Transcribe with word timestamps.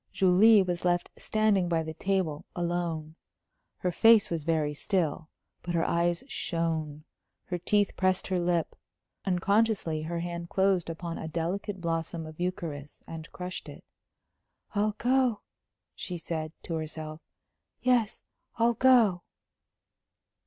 Julie 0.11 0.63
was 0.63 0.83
left 0.83 1.11
standing 1.15 1.69
by 1.69 1.83
the 1.83 1.93
table, 1.93 2.47
alone. 2.55 3.17
Her 3.77 3.91
face 3.91 4.31
was 4.31 4.43
very 4.43 4.73
still, 4.73 5.29
but 5.61 5.75
her 5.75 5.85
eyes 5.85 6.23
shone, 6.27 7.03
her 7.43 7.59
teeth 7.59 7.95
pressed 7.95 8.25
her 8.25 8.39
lip. 8.39 8.75
Unconsciously 9.25 10.01
her 10.01 10.17
hand 10.21 10.49
closed 10.49 10.89
upon 10.89 11.19
a 11.19 11.27
delicate 11.27 11.81
blossom 11.81 12.25
of 12.25 12.39
eucharis 12.39 13.03
and 13.05 13.31
crushed 13.31 13.69
it. 13.69 13.83
"I'll 14.73 14.95
go," 14.97 15.41
she 15.93 16.17
said, 16.17 16.51
to 16.63 16.73
herself. 16.73 17.21
"Yes, 17.83 18.23
I'll 18.57 18.73
go." 18.73 19.21